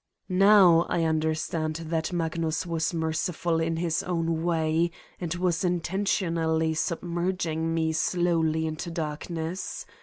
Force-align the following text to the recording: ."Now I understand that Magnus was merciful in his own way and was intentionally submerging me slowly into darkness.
."Now 0.47 0.87
I 0.89 1.03
understand 1.03 1.75
that 1.89 2.11
Magnus 2.11 2.65
was 2.65 2.91
merciful 2.91 3.59
in 3.61 3.75
his 3.77 4.01
own 4.01 4.41
way 4.43 4.89
and 5.19 5.35
was 5.35 5.63
intentionally 5.63 6.73
submerging 6.73 7.71
me 7.71 7.93
slowly 7.93 8.65
into 8.65 8.89
darkness. 8.89 9.85